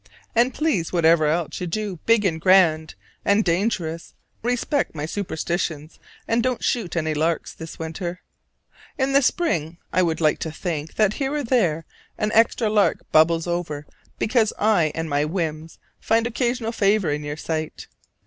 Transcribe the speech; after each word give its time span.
And 0.33 0.51
please, 0.51 0.91
whatever 0.91 1.27
else 1.27 1.61
you 1.61 1.67
do 1.67 1.99
big 2.07 2.25
and 2.25 2.41
grand 2.41 2.95
and 3.23 3.43
dangerous, 3.43 4.15
respect 4.41 4.95
my 4.95 5.05
superstitions 5.05 5.99
and 6.27 6.41
don't 6.41 6.63
shoot 6.63 6.95
any 6.95 7.13
larks 7.13 7.53
this 7.53 7.77
winter. 7.77 8.19
In 8.97 9.11
the 9.13 9.21
spring 9.21 9.77
I 9.93 10.01
would 10.01 10.19
like 10.19 10.39
to 10.39 10.51
think 10.51 10.95
that 10.95 11.13
here 11.13 11.35
or 11.35 11.43
there 11.43 11.85
an 12.17 12.31
extra 12.33 12.67
lark 12.67 13.05
bubbles 13.11 13.45
over 13.45 13.85
because 14.17 14.51
I 14.57 14.91
and 14.95 15.07
my 15.07 15.23
whims 15.23 15.77
find 15.99 16.25
occasional 16.25 16.71
favor 16.71 17.11
in 17.11 17.23
your 17.23 17.37
sight. 17.37 17.85